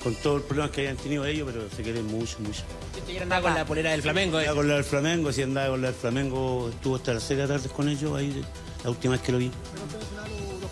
con 0.03 0.13
todos 0.15 0.37
los 0.37 0.45
problemas 0.45 0.71
que 0.71 0.81
hayan 0.81 0.97
tenido 0.97 1.25
ellos, 1.25 1.49
pero 1.49 1.69
se 1.69 1.83
quieren 1.83 2.05
mucho, 2.07 2.37
mucho. 2.39 2.63
¿Usted 2.97 3.21
andaba 3.21 3.43
con 3.43 3.55
la 3.55 3.65
polera 3.65 3.91
del 3.91 4.01
Flamengo? 4.01 4.37
Andaba 4.39 4.57
con 4.57 4.67
la 4.67 4.75
del 4.75 4.83
Flamengo, 4.83 5.31
sí 5.31 5.41
andaba 5.41 5.69
con 5.69 5.81
la 5.81 5.87
del 5.87 5.95
Flamengo, 5.95 6.69
estuvo 6.69 6.95
hasta 6.97 7.13
las 7.13 7.23
6 7.23 7.37
de 7.37 7.47
la 7.47 7.53
tarde 7.53 7.69
con 7.69 7.87
ellos, 7.87 8.17
ahí 8.17 8.43
la 8.83 8.89
última 8.89 9.13
vez 9.13 9.21
que 9.21 9.31
lo 9.31 9.37
vi. 9.37 9.51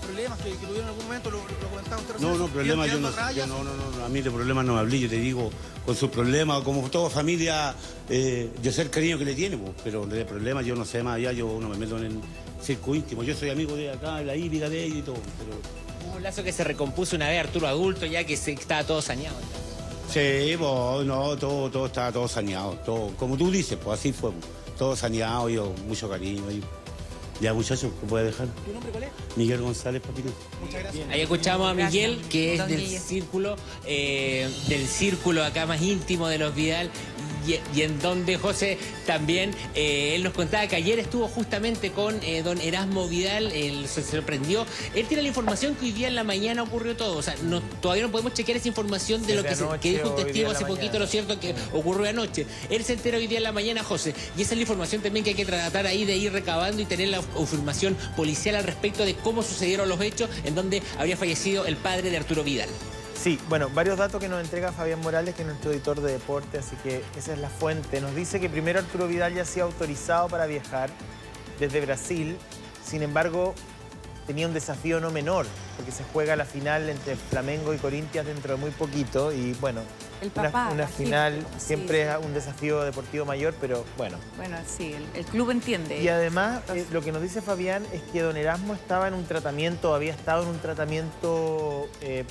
¿Pero 0.02 0.14
usted 0.14 0.24
mencionaba 0.24 0.36
los 0.36 0.36
problemas 0.36 0.40
que, 0.40 0.50
que 0.50 0.68
tuvieron 0.68 0.84
en 0.84 0.88
algún 0.88 1.04
momento? 1.06 1.32
¿Lo, 1.32 1.38
lo 1.38 1.70
comentaba 1.70 2.02
usted 2.02 2.20
No, 2.20 2.36
no, 2.36 2.48
problemas 2.48 2.88
yo 2.92 3.00
no, 3.00 3.32
yo 3.32 3.48
no, 3.48 3.64
no, 3.64 3.98
no, 3.98 4.06
a 4.06 4.10
mí 4.10 4.22
de 4.22 4.32
problemas 4.32 4.66
no 4.66 4.74
me 4.74 4.80
hablé, 4.80 5.00
yo 5.00 5.10
te 5.10 5.18
digo, 5.18 5.50
con 5.86 5.96
sus 5.96 6.10
problemas, 6.10 6.62
como 6.64 6.90
toda 6.90 7.10
familia, 7.10 7.76
eh, 8.10 8.50
yo 8.62 8.72
sé 8.72 8.84
el 8.84 8.90
cariño 8.90 9.18
que 9.18 9.26
le 9.26 9.36
tiene, 9.36 9.58
pues, 9.58 9.72
pero 9.84 10.06
de 10.06 10.26
problemas 10.26 10.66
yo 10.66 10.76
no 10.76 10.86
sé 10.86 11.04
más 11.04 11.16
allá, 11.16 11.32
yo 11.32 11.58
no 11.60 11.70
me 11.70 11.78
meto 11.78 11.98
en 11.98 12.06
el 12.06 12.20
circo 12.62 12.96
íntimo, 12.96 13.24
yo 13.24 13.36
soy 13.36 13.50
amigo 13.50 13.76
de 13.76 13.92
acá, 13.92 14.18
de 14.18 14.26
la 14.26 14.36
hípica 14.36 14.70
de 14.70 14.84
ellos 14.84 14.98
y 14.98 15.02
todo, 15.02 15.18
pero... 15.38 16.16
Un 16.16 16.24
lazo 16.24 16.44
que 16.44 16.52
se 16.52 16.64
recompuso 16.64 17.16
una 17.16 17.30
vez 17.30 17.40
Arturo 17.40 17.68
adulto, 17.68 18.06
ya 18.06 18.24
que 18.24 18.36
se, 18.36 18.52
estaba 18.52 18.84
todo 18.84 19.02
saneado. 19.02 19.38
Sí, 20.12 20.56
pues, 20.58 21.06
no, 21.06 21.38
todo, 21.38 21.70
todo 21.70 21.86
estaba 21.86 22.12
todo 22.12 22.28
saneado, 22.28 22.74
todo, 22.86 23.16
como 23.18 23.38
tú 23.38 23.50
dices, 23.50 23.78
pues 23.82 24.00
así 24.00 24.12
fue, 24.12 24.32
todo 24.78 24.96
saneado, 24.96 25.50
yo, 25.50 25.74
mucho 25.88 26.10
cariño. 26.10 26.44
Ya, 27.42 27.54
muchachos, 27.54 27.92
¿me 28.04 28.08
puede 28.08 28.26
dejar? 28.26 28.48
¿Tu 28.48 28.72
nombre 28.72 28.92
cuál 28.92 29.04
es? 29.04 29.10
Miguel 29.36 29.62
González, 29.62 30.02
papito. 30.02 30.30
Muchas 30.64 30.84
gracias. 30.84 31.10
Ahí 31.10 31.22
escuchamos 31.22 31.72
a 31.72 31.74
Miguel, 31.74 32.22
que 32.30 32.54
es 32.54 32.68
del 32.68 32.88
círculo, 32.88 33.56
eh, 33.86 34.48
del 34.68 34.86
círculo 34.88 35.44
acá 35.44 35.66
más 35.66 35.82
íntimo 35.82 36.28
de 36.28 36.38
los 36.38 36.54
Vidal. 36.54 36.92
Y, 37.48 37.82
en 37.82 38.00
donde 38.00 38.38
José 38.38 38.78
también, 39.06 39.52
eh, 39.76 40.14
él 40.16 40.24
nos 40.24 40.34
contaba 40.34 40.68
que 40.68 40.76
ayer 40.76 41.00
estuvo 41.00 41.28
justamente 41.28 41.92
con 41.92 42.22
eh, 42.24 42.44
don 42.44 42.60
Erasmo 42.62 43.08
Vidal, 43.08 43.52
él 43.52 43.88
se 43.88 44.04
sorprendió. 44.04 44.66
Él 44.94 45.06
tiene 45.08 45.24
la 45.24 45.30
información 45.30 45.76
que 45.76 45.86
hoy 45.86 45.92
día 45.92 46.08
en 46.08 46.16
la 46.16 46.24
mañana 46.24 46.64
ocurrió 46.64 46.96
todo. 46.96 47.18
O 47.18 47.22
sea, 47.22 47.36
no, 47.44 47.62
todavía 47.82 48.04
no 48.04 48.12
podemos 48.12 48.34
chequear 48.34 48.58
esa 48.58 48.68
información 48.68 49.26
de 49.26 49.36
lo 49.36 49.44
que, 49.44 49.56
se, 49.56 49.66
que 49.82 49.92
dijo 49.92 50.10
un 50.10 50.24
testigo 50.24 50.52
hace 50.52 50.66
poquito, 50.66 51.00
lo 51.00 51.08
cierto, 51.08 51.40
que 51.40 51.56
ocurrió 51.74 52.10
anoche. 52.10 52.46
Él 52.70 52.84
se 52.84 52.94
entera 52.94 53.18
hoy 53.18 53.28
día 53.28 53.38
en 53.38 53.44
la 53.44 53.52
mañana, 53.52 53.84
José. 53.84 54.14
Y 54.38 54.42
esa 54.42 54.54
es 54.54 54.58
la 54.58 54.62
información 54.62 55.02
también 55.02 55.24
que 55.24 55.32
hay 55.32 55.36
que 55.36 55.46
tratar 55.46 55.86
ahí 55.88 56.06
de 56.06 56.16
ir 56.16 56.32
recabando 56.32 56.82
y 56.82 56.86
tener 56.86 57.10
la 57.10 57.22
confirmación 57.22 57.96
policial 58.16 58.56
al 58.56 58.64
respecto 58.64 59.06
de 59.06 59.16
cómo 59.16 59.44
sucedieron 59.44 59.90
los 59.90 60.02
hechos 60.02 60.30
en 60.44 60.56
donde 60.56 60.82
habría 60.98 61.18
fallecido 61.18 61.66
el 61.66 61.78
padre 61.78 62.10
de 62.10 62.18
Arturo 62.18 62.44
Vidal. 62.44 62.70
Sí, 63.22 63.40
bueno, 63.50 63.70
varios 63.70 64.00
datos 64.00 64.20
que 64.20 64.28
nos 64.28 64.42
entrega 64.42 64.72
Fabián 64.72 65.00
Morales, 65.00 65.36
que 65.36 65.44
es 65.44 65.48
nuestro 65.48 65.70
editor 65.70 66.02
de 66.02 66.14
deporte, 66.14 66.58
así 66.58 66.76
que 66.78 67.04
esa 67.16 67.34
es 67.34 67.38
la 67.38 67.50
fuente. 67.50 68.02
Nos 68.02 68.16
dice 68.16 68.40
que 68.40 68.50
primero 68.50 68.80
Arturo 68.80 69.08
Vidal 69.08 69.36
ya 69.36 69.44
ha 69.44 69.46
sido 69.46 69.68
autorizado 69.68 70.28
para 70.28 70.48
viajar 70.48 70.90
desde 71.60 71.82
Brasil, 71.82 72.36
sin 72.84 73.04
embargo, 73.04 73.54
tenía 74.26 74.48
un 74.48 74.56
desafío 74.56 75.00
no 75.00 75.12
menor, 75.12 75.46
porque 75.78 75.92
se 75.92 76.04
juega 76.06 76.36
la 76.36 76.46
final 76.46 76.90
entre 76.90 77.16
Flamengo 77.16 77.76
y 77.76 77.78
Corintias 77.78 78.26
dentro 78.26 78.56
de 78.56 78.60
muy 78.60 78.72
poquito, 78.72 79.32
y 79.32 79.54
bueno, 79.62 79.82
una, 80.36 80.88
final 80.88 81.46
siempre 81.60 82.10
es 82.10 82.18
un 82.24 82.34
desafío 82.34 82.82
deportivo 82.82 83.26
mayor, 83.26 83.54
pero 83.62 83.86
bueno. 83.98 84.18
Bueno, 84.36 84.58
sí, 84.66 84.96
el, 85.14 85.26
club 85.26 85.52
entiende. 85.52 86.02
Y 86.02 86.08
además, 86.08 86.62
eh, 86.74 86.88
lo 86.92 87.04
que 87.04 87.12
nos 87.12 87.22
dice 87.22 87.44
Fabián 87.44 87.86
es 87.94 88.02
que 88.12 88.22
don 88.22 88.36
Erasmo 88.36 88.74
estaba 88.74 89.08
en 89.08 89.14
un 89.14 89.26
tratamiento, 89.26 89.94
había 89.94 90.12
estado 90.12 90.42
en 90.42 90.50
un 90.50 90.60
tratamiento... 90.60 91.88
Eh, 92.02 92.26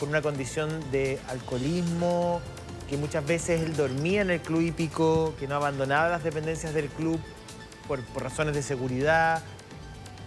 por 0.00 0.08
una 0.08 0.22
condición 0.22 0.80
de 0.90 1.20
alcoholismo, 1.28 2.40
que 2.88 2.96
muchas 2.96 3.24
veces 3.24 3.60
él 3.60 3.76
dormía 3.76 4.22
en 4.22 4.30
el 4.30 4.40
club 4.40 4.62
hípico, 4.62 5.34
que 5.38 5.46
no 5.46 5.54
abandonaba 5.54 6.08
las 6.08 6.24
dependencias 6.24 6.74
del 6.74 6.88
club 6.88 7.20
por, 7.86 8.00
razones 8.16 8.54
de 8.54 8.62
seguridad. 8.62 9.42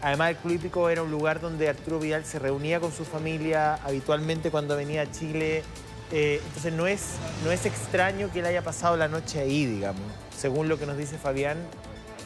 Además, 0.01 0.29
el 0.29 0.35
club 0.37 0.53
hípico 0.53 0.89
era 0.89 1.01
un 1.01 1.11
lugar 1.11 1.41
donde 1.41 1.67
Arturo 1.67 1.99
Vidal 1.99 2.23
se 2.23 2.37
reunía 2.37 2.79
con 2.79 2.93
su 2.93 3.03
familia 3.03 3.75
habitualmente 3.83 4.51
cuando 4.51 4.77
venía 4.77 5.01
a 5.01 5.11
Chile. 5.11 5.63
Eh, 6.11 6.39
entonces 6.45 6.71
no 6.73 6.85
es, 6.85 7.15
no 7.43 7.51
es 7.51 7.65
extraño 7.65 8.31
que 8.31 8.39
él 8.39 8.45
haya 8.45 8.61
pasado 8.61 8.95
la 8.95 9.07
noche 9.07 9.39
ahí, 9.39 9.65
digamos, 9.65 10.03
según 10.37 10.69
lo 10.69 10.77
que 10.77 10.85
nos 10.85 10.97
dice 10.97 11.17
Fabián, 11.17 11.57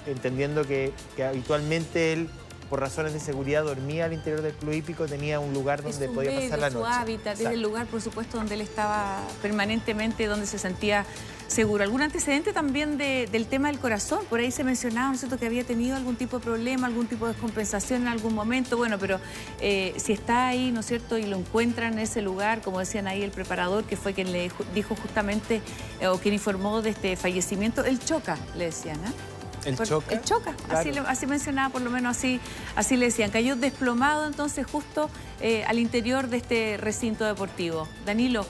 entendiendo 0.06 0.68
que, 0.68 0.92
que 1.16 1.24
habitualmente 1.24 2.14
él 2.14 2.30
por 2.70 2.80
razones 2.80 3.14
de 3.14 3.20
seguridad 3.20 3.64
dormía 3.64 4.06
al 4.06 4.14
interior 4.14 4.42
del 4.42 4.54
club 4.54 4.74
hípico, 4.74 5.06
tenía 5.06 5.40
un 5.40 5.54
lugar 5.54 5.84
donde 5.84 6.10
podía 6.10 6.32
pasar 6.32 6.60
la 6.60 6.70
noche. 6.70 6.80
su 6.80 6.86
hábitat, 6.86 7.40
es 7.40 7.48
el 7.48 7.62
lugar, 7.62 7.88
por 7.88 8.02
supuesto, 8.02 8.38
donde 8.38 8.56
él 8.56 8.62
estaba 8.62 9.22
permanentemente, 9.42 10.26
donde 10.26 10.46
se 10.46 10.60
sentía 10.60 11.06
seguro. 11.48 11.84
¿Algún 11.84 12.02
antecedente 12.02 12.52
también 12.52 12.98
del 12.98 13.46
tema 13.48 13.70
del 13.70 13.80
corazón? 13.80 14.20
Por 14.30 14.40
ahí 14.40 14.52
se 14.52 14.64
mencionaba, 14.64 15.08
¿no 15.08 15.14
es 15.14 15.22
cierto?, 15.22 15.38
que 15.38 15.46
había 15.46 15.64
tenido 15.64 15.96
algún 15.96 16.16
tipo 16.16 16.40
de 16.40 16.44
problema, 16.44 16.88
algún 16.88 17.08
tipo 17.08 17.26
de 17.26 17.34
descompensación 17.34 18.02
en 18.02 18.08
algún 18.10 18.36
momento. 18.36 18.78
Bueno, 18.78 18.98
pero 19.00 19.20
eh, 19.62 19.94
si 19.98 20.14
está 20.14 20.48
ahí, 20.48 20.72
¿no 20.72 20.82
es 20.82 20.86
cierto?, 20.86 21.18
y 21.18 21.26
lo 21.26 21.38
encuentran 21.38 21.94
en 21.94 22.00
ese 22.00 22.22
lugar, 22.22 22.62
como 22.62 22.80
decían 22.80 23.08
ahí 23.08 23.24
el 23.24 23.32
preparador, 23.32 23.86
que 23.86 23.96
fue 23.96 24.14
quien 24.14 24.32
le 24.32 24.52
dijo 24.76 24.96
justamente, 24.96 25.62
eh, 26.02 26.08
o 26.08 26.18
quien 26.18 26.34
informó 26.34 26.82
de 26.82 26.90
este 26.90 27.16
fallecimiento, 27.16 27.86
él 27.86 28.00
choca, 28.00 28.38
le 28.56 28.66
decían, 28.66 28.98
¿eh? 28.98 29.37
El 29.68 29.78
choca. 29.78 30.14
El 30.14 30.22
choca, 30.22 30.56
así, 31.08 31.28
mencionaba, 31.28 31.70
por 31.70 31.82
lo 31.82 31.90
menos 31.90 32.16
así, 32.18 32.40
así 32.76 32.96
le 32.96 33.08
decían. 33.08 33.32
Cayó 33.32 33.56
desplomado 33.56 34.26
entonces 34.26 34.66
justo 34.66 35.10
eh, 35.42 35.66
al 35.66 35.80
interior 35.80 36.28
de 36.28 36.38
este 36.38 36.78
recinto 36.78 37.26
deportivo. 37.26 37.88
Danilo. 38.06 38.46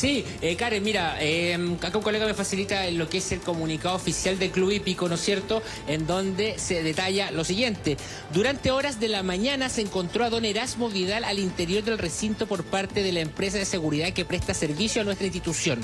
Sí, 0.00 0.24
eh, 0.40 0.56
Karen, 0.56 0.82
mira, 0.82 1.18
eh, 1.20 1.58
acá 1.82 1.98
un 1.98 2.02
colega 2.02 2.24
me 2.24 2.32
facilita 2.32 2.90
lo 2.90 3.10
que 3.10 3.18
es 3.18 3.32
el 3.32 3.40
comunicado 3.40 3.96
oficial 3.96 4.38
del 4.38 4.50
Club 4.50 4.70
Hípico, 4.70 5.06
¿no 5.10 5.16
es 5.16 5.20
cierto?, 5.20 5.62
en 5.86 6.06
donde 6.06 6.58
se 6.58 6.82
detalla 6.82 7.30
lo 7.30 7.44
siguiente. 7.44 7.98
Durante 8.32 8.70
horas 8.70 8.98
de 8.98 9.08
la 9.08 9.22
mañana 9.22 9.68
se 9.68 9.82
encontró 9.82 10.24
a 10.24 10.30
don 10.30 10.46
Erasmo 10.46 10.88
Vidal 10.88 11.22
al 11.24 11.38
interior 11.38 11.84
del 11.84 11.98
recinto 11.98 12.46
por 12.46 12.64
parte 12.64 13.02
de 13.02 13.12
la 13.12 13.20
empresa 13.20 13.58
de 13.58 13.66
seguridad 13.66 14.14
que 14.14 14.24
presta 14.24 14.54
servicio 14.54 15.02
a 15.02 15.04
nuestra 15.04 15.26
institución. 15.26 15.80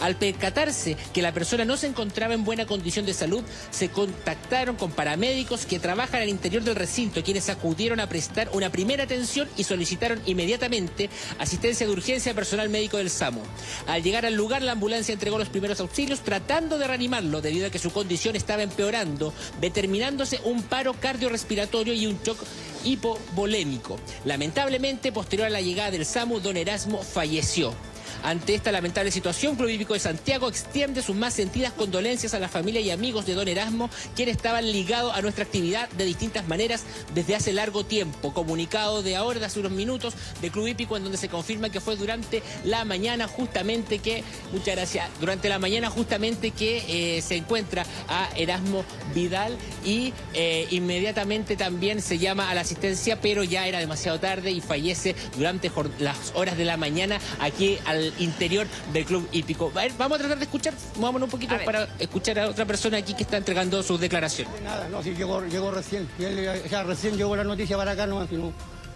Al 0.00 0.16
percatarse 0.16 0.96
que 1.12 1.22
la 1.22 1.32
persona 1.32 1.64
no 1.64 1.76
se 1.76 1.86
encontraba 1.86 2.34
en 2.34 2.42
buena 2.42 2.66
condición 2.66 3.06
de 3.06 3.14
salud, 3.14 3.44
se 3.70 3.88
contactaron 3.88 4.74
con 4.74 4.90
paramédicos 4.90 5.64
que 5.64 5.78
trabajan 5.78 6.22
al 6.22 6.28
interior 6.28 6.64
del 6.64 6.74
recinto, 6.74 7.22
quienes 7.22 7.48
acudieron 7.48 8.00
a 8.00 8.08
prestar 8.08 8.50
una 8.52 8.72
primera 8.72 9.04
atención 9.04 9.48
y 9.56 9.62
solicitaron 9.62 10.20
inmediatamente 10.26 11.08
asistencia 11.38 11.86
de 11.86 11.92
urgencia 11.92 12.34
personal 12.34 12.68
médico 12.68 12.96
del 12.96 13.10
SAMU. 13.10 13.42
Al 13.86 14.02
llegar 14.02 14.26
al 14.26 14.34
lugar, 14.34 14.62
la 14.62 14.72
ambulancia 14.72 15.12
entregó 15.12 15.38
los 15.38 15.48
primeros 15.48 15.80
auxilios 15.80 16.20
tratando 16.20 16.78
de 16.78 16.86
reanimarlo 16.86 17.40
debido 17.40 17.66
a 17.66 17.70
que 17.70 17.78
su 17.78 17.90
condición 17.90 18.36
estaba 18.36 18.62
empeorando, 18.62 19.32
determinándose 19.60 20.40
un 20.44 20.62
paro 20.62 20.94
cardiorrespiratorio 20.94 21.94
y 21.94 22.06
un 22.06 22.20
shock 22.22 22.38
hipovolémico. 22.84 23.98
Lamentablemente, 24.24 25.12
posterior 25.12 25.46
a 25.46 25.50
la 25.50 25.60
llegada 25.60 25.90
del 25.90 26.06
SAMU, 26.06 26.40
don 26.40 26.56
Erasmo 26.56 27.02
falleció. 27.02 27.74
Ante 28.22 28.54
esta 28.54 28.72
lamentable 28.72 29.10
situación, 29.10 29.56
Club 29.56 29.68
Hípico 29.68 29.94
de 29.94 30.00
Santiago 30.00 30.48
extiende 30.48 31.02
sus 31.02 31.16
más 31.16 31.34
sentidas 31.34 31.72
condolencias 31.72 32.34
a 32.34 32.38
la 32.38 32.48
familia 32.48 32.80
y 32.80 32.90
amigos 32.90 33.26
de 33.26 33.34
Don 33.34 33.48
Erasmo, 33.48 33.90
quienes 34.14 34.36
estaban 34.36 34.70
ligados 34.70 35.14
a 35.14 35.22
nuestra 35.22 35.44
actividad 35.44 35.88
de 35.90 36.04
distintas 36.04 36.46
maneras 36.48 36.84
desde 37.14 37.34
hace 37.34 37.52
largo 37.52 37.84
tiempo. 37.84 38.32
Comunicado 38.32 39.02
de 39.02 39.16
ahora, 39.16 39.40
de 39.40 39.46
hace 39.46 39.60
unos 39.60 39.72
minutos, 39.72 40.14
de 40.40 40.50
Club 40.50 40.68
Hípico, 40.68 40.96
en 40.96 41.04
donde 41.04 41.18
se 41.18 41.28
confirma 41.28 41.70
que 41.70 41.80
fue 41.80 41.96
durante 41.96 42.42
la 42.64 42.84
mañana 42.84 43.28
justamente 43.28 43.98
que, 43.98 44.22
muchas 44.52 44.76
gracias, 44.76 45.08
durante 45.20 45.48
la 45.48 45.58
mañana 45.58 45.90
justamente 45.90 46.50
que 46.50 47.16
eh, 47.16 47.22
se 47.22 47.36
encuentra 47.36 47.84
a 48.08 48.28
Erasmo 48.36 48.84
Vidal 49.14 49.56
y 49.84 50.12
eh, 50.34 50.66
inmediatamente 50.70 51.56
también 51.56 52.02
se 52.02 52.18
llama 52.18 52.50
a 52.50 52.54
la 52.54 52.62
asistencia, 52.62 53.20
pero 53.20 53.44
ya 53.44 53.66
era 53.66 53.78
demasiado 53.78 54.18
tarde 54.20 54.50
y 54.50 54.60
fallece 54.60 55.14
durante 55.36 55.70
las 55.98 56.32
horas 56.34 56.56
de 56.56 56.64
la 56.64 56.76
mañana 56.76 57.18
aquí 57.38 57.78
al 57.86 57.99
interior 58.18 58.66
del 58.92 59.04
club 59.04 59.28
hípico. 59.32 59.72
vamos 59.98 60.16
a 60.16 60.18
tratar 60.18 60.38
de 60.38 60.44
escuchar, 60.44 60.74
vámonos 60.96 61.26
un 61.26 61.30
poquito 61.30 61.54
para 61.64 61.88
escuchar 61.98 62.38
a 62.38 62.48
otra 62.48 62.64
persona 62.64 62.98
aquí 62.98 63.14
que 63.14 63.22
está 63.22 63.36
entregando 63.36 63.82
sus 63.82 64.00
declaraciones. 64.00 64.60
Nada, 64.62 64.88
no, 64.88 65.02
sí, 65.02 65.14
llegó, 65.14 65.44
llegó 65.44 65.70
recién. 65.70 66.08
ya 66.18 66.82
recién 66.82 67.16
llegó 67.16 67.36
la 67.36 67.44
noticia 67.44 67.76
para 67.76 67.92
acá, 67.92 68.06
no, 68.06 68.26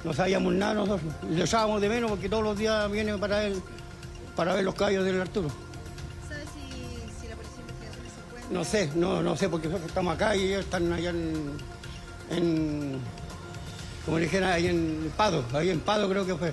no, 0.05 0.13
sabíamos 0.13 0.53
nada 0.55 0.75
nosotros. 0.75 1.13
Le 1.31 1.45
echábamos 1.45 1.81
de 1.81 1.89
menos 1.89 2.11
porque 2.11 2.29
todos 2.29 2.45
los 2.45 2.59
días 2.59 2.91
viene 2.91 3.17
para 3.19 3.45
él, 3.45 3.63
para 4.37 4.55
ver 4.55 4.65
los 4.65 4.75
caballos 4.75 5.05
del 5.05 5.21
Arturo. 5.21 5.49
¿Sabe 6.29 6.43
si, 6.55 7.29
la 7.29 7.37
policía 7.37 7.91
se 8.15 8.21
encuentra? 8.21 8.51
No 8.51 8.65
sé, 8.65 8.91
no, 8.95 9.23
no 9.23 9.37
sé, 9.37 9.49
porque 9.49 9.69
nosotros 9.69 9.89
estamos 9.89 10.15
acá 10.15 10.37
y 10.37 10.45
ellos 10.45 10.65
están 10.65 10.93
allá 10.93 11.11
en, 11.11 11.57
en 12.31 13.01
como 14.05 14.19
le 14.19 14.25
dijera, 14.25 14.55
ahí 14.55 14.67
en 14.67 15.13
Pado, 15.17 15.45
ahí 15.55 15.71
en 15.71 15.81
Pado 15.81 16.09
creo 16.09 16.27
que 16.27 16.35
fue. 16.35 16.53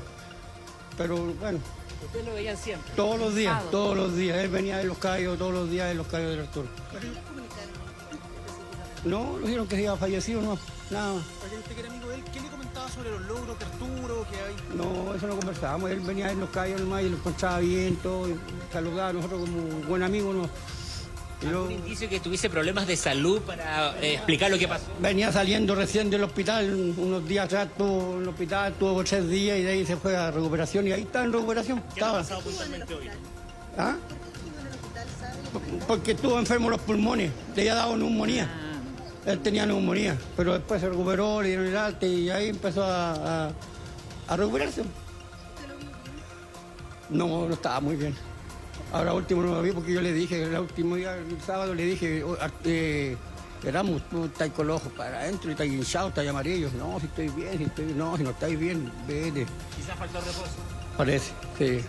Pero 0.98 1.18
bueno, 1.18 1.60
¿Ustedes 2.06 2.26
lo 2.26 2.34
veían 2.34 2.58
siempre? 2.58 2.92
Todos 2.96 3.20
los 3.20 3.36
días, 3.36 3.64
todos 3.72 3.96
los 3.96 4.16
días. 4.16 4.38
Él 4.38 4.50
venía 4.50 4.78
de 4.78 4.86
los 4.86 4.98
callos, 4.98 5.38
todos 5.38 5.54
los 5.54 5.70
días 5.70 5.90
de 5.90 5.96
los 5.96 6.08
callos 6.08 6.32
del 6.32 6.42
Arturo. 6.42 6.68
No, 9.04 9.38
lo 9.40 9.46
dijeron 9.46 9.68
que 9.68 9.76
se 9.76 9.88
había 9.88 9.98
fallecido, 9.98 10.42
no, 10.42 10.58
nada 10.92 11.16
más. 11.16 11.24
¿Usted 11.24 11.74
que 11.74 11.80
era 11.80 11.90
amigo 11.90 12.10
de 12.10 12.16
él? 12.16 12.24
¿Qué 12.32 12.40
le 12.40 12.50
comentaba 12.50 12.88
sobre 12.90 13.10
los 13.10 13.22
logros 13.22 13.58
de 13.58 13.66
Arturo? 13.66 14.26
Que 14.30 14.36
hay? 14.36 14.56
No, 14.76 15.16
eso 15.16 15.28
no 15.28 15.36
conversábamos. 15.38 15.90
Él 15.90 16.02
venía 16.02 16.28
de 16.28 16.36
los 16.36 16.50
callos 16.50 16.82
nomás 16.82 17.04
y 17.04 17.10
lo 17.10 17.18
encontraba 17.18 17.60
bien, 17.60 17.96
todo, 17.98 18.28
saludaba. 18.72 19.14
Nosotros 19.14 19.42
como 19.42 19.88
buen 19.88 20.04
amigo 20.04 20.34
nos 20.34 20.50
¿Algún 21.48 21.72
indicio 21.72 22.08
que 22.08 22.20
tuviese 22.20 22.50
problemas 22.50 22.86
de 22.86 22.96
salud 22.96 23.42
para 23.42 23.98
eh, 24.00 24.14
explicar 24.16 24.52
lo 24.52 24.60
que 24.60 24.68
pasó? 24.68 24.86
Venía 25.00 25.32
saliendo 25.32 25.74
recién 25.74 26.10
del 26.10 26.24
hospital, 26.24 26.94
unos 26.98 27.28
días 27.28 27.46
atrás 27.46 27.68
estuvo 27.68 28.18
en 28.18 28.22
el 28.24 28.28
hospital, 28.30 28.74
tuvo 28.74 29.04
tres 29.04 29.28
días 29.28 29.58
y 29.58 29.64
de 29.64 29.72
ahí 29.72 29.86
se 29.86 29.98
fue 29.98 30.16
a 30.16 30.30
recuperación 30.30 30.88
y 30.88 30.92
ahí 30.92 31.02
está 31.02 31.24
en 31.24 31.34
recuperación. 31.34 31.84
¿Qué 31.96 32.04
ha 32.04 32.12
pasado 32.12 32.42
puntualmente 32.42 32.94
hoy? 32.94 33.10
¿Ah? 33.78 33.96
Porque 35.88 36.12
estuvo 36.12 36.38
enfermo 36.38 36.70
los 36.70 36.82
pulmones, 36.82 37.32
le 37.56 37.62
había 37.64 37.76
dado 37.76 37.98
neumonía. 37.98 38.48
Ah. 38.48 39.32
Él 39.32 39.40
tenía 39.40 39.66
neumonía, 39.66 40.18
pero 40.38 40.54
después 40.54 40.80
se 40.80 40.90
recuperó, 40.90 41.42
le 41.42 41.50
dieron 41.50 41.66
el 41.66 41.78
alta 41.78 42.06
y 42.06 42.30
ahí 42.30 42.50
empezó 42.50 42.84
a, 42.84 43.48
a, 43.48 43.52
a 44.28 44.38
recuperarse. 44.38 44.84
No, 47.10 47.48
no 47.48 47.54
estaba 47.54 47.80
muy 47.82 47.96
bien. 47.96 48.16
Ahora 48.92 49.14
último 49.14 49.42
no 49.42 49.56
lo 49.56 49.62
vi 49.62 49.72
porque 49.72 49.94
yo 49.94 50.02
le 50.02 50.12
dije, 50.12 50.44
el 50.44 50.60
último 50.60 50.96
día, 50.96 51.16
el 51.16 51.42
sábado 51.42 51.74
le 51.74 51.86
dije, 51.86 52.24
oh, 52.24 52.36
eh, 52.66 53.16
Erasmus, 53.64 54.02
tú 54.10 54.26
estás 54.26 54.50
con 54.50 54.68
los 54.68 54.82
ojos 54.82 54.92
para 54.94 55.20
adentro 55.20 55.50
y 55.50 55.54
estás 55.54 55.68
hinchado, 55.68 56.10
estás 56.10 56.28
amarillo. 56.28 56.70
No, 56.78 57.00
si 57.00 57.06
estoy 57.06 57.30
bien, 57.30 57.58
si 57.58 57.64
estoy 57.64 57.94
no, 57.94 58.18
si 58.18 58.24
no 58.24 58.32
estáis 58.32 58.60
bien, 58.60 58.92
vete. 59.08 59.46
Quizás 59.76 59.98
faltó 59.98 60.20
reposo. 60.20 60.81
Parece, 60.98 61.32
sí. 61.58 61.80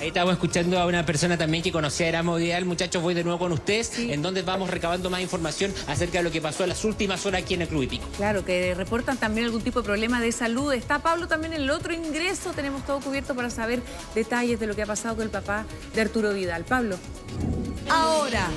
Ahí 0.00 0.08
estamos 0.08 0.34
escuchando 0.34 0.78
a 0.78 0.86
una 0.86 1.04
persona 1.04 1.36
también 1.36 1.62
que 1.62 1.72
conocía 1.72 2.06
a 2.06 2.08
Erasmo 2.10 2.36
Vidal. 2.36 2.64
Muchachos, 2.64 3.02
voy 3.02 3.14
de 3.14 3.24
nuevo 3.24 3.38
con 3.38 3.52
ustedes, 3.52 3.98
en 3.98 4.22
donde 4.22 4.42
vamos 4.42 4.70
recabando 4.70 5.10
más 5.10 5.20
información 5.20 5.72
acerca 5.88 6.18
de 6.18 6.24
lo 6.24 6.30
que 6.30 6.40
pasó 6.40 6.62
en 6.64 6.68
las 6.68 6.84
últimas 6.84 7.24
horas 7.26 7.42
aquí 7.42 7.54
en 7.54 7.62
el 7.62 7.68
Club 7.68 7.82
Hípico. 7.82 8.06
Claro, 8.16 8.44
que 8.44 8.74
reportan 8.74 9.16
también 9.16 9.46
algún 9.46 9.62
tipo 9.62 9.80
de 9.80 9.86
problema 9.86 10.20
de 10.20 10.32
salud. 10.32 10.72
Está 10.72 11.00
Pablo 11.00 11.28
también 11.28 11.54
en 11.54 11.62
el 11.62 11.70
otro 11.70 11.92
ingreso. 11.92 12.52
Tenemos 12.52 12.84
todo 12.86 13.00
cubierto 13.00 13.34
para 13.34 13.50
saber 13.50 13.80
detalles 14.14 14.60
de 14.60 14.66
lo 14.66 14.76
que 14.76 14.82
ha 14.82 14.86
pasado 14.86 15.16
con 15.16 15.24
el 15.24 15.30
papá 15.30 15.64
de 15.94 16.00
Arturo 16.00 16.32
Vidal. 16.32 16.64
Pablo. 16.64 16.96
Ahora. 17.88 18.48